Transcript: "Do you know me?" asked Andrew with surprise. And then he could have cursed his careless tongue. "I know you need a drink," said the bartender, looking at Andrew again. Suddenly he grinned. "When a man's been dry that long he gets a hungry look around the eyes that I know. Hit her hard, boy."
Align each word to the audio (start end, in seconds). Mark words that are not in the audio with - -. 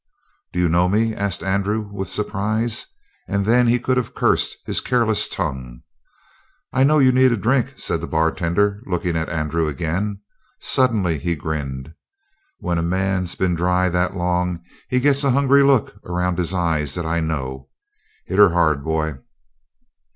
"Do 0.51 0.59
you 0.59 0.67
know 0.67 0.89
me?" 0.89 1.13
asked 1.13 1.43
Andrew 1.43 1.87
with 1.93 2.09
surprise. 2.09 2.87
And 3.27 3.45
then 3.45 3.67
he 3.67 3.77
could 3.77 3.97
have 3.97 4.15
cursed 4.15 4.57
his 4.65 4.81
careless 4.81 5.29
tongue. 5.29 5.83
"I 6.73 6.83
know 6.83 6.97
you 6.97 7.11
need 7.11 7.31
a 7.33 7.37
drink," 7.37 7.75
said 7.77 8.01
the 8.01 8.07
bartender, 8.07 8.81
looking 8.87 9.15
at 9.15 9.29
Andrew 9.29 9.67
again. 9.67 10.21
Suddenly 10.59 11.19
he 11.19 11.35
grinned. 11.35 11.93
"When 12.57 12.79
a 12.79 12.81
man's 12.81 13.35
been 13.35 13.53
dry 13.53 13.89
that 13.89 14.15
long 14.15 14.61
he 14.89 14.99
gets 14.99 15.23
a 15.23 15.29
hungry 15.29 15.61
look 15.61 15.93
around 16.03 16.35
the 16.37 16.57
eyes 16.57 16.95
that 16.95 17.05
I 17.05 17.19
know. 17.19 17.69
Hit 18.25 18.39
her 18.39 18.49
hard, 18.53 18.83
boy." 18.83 19.19